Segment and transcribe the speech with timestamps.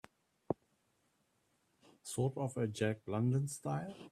[2.01, 3.95] Sort of a Jack London style?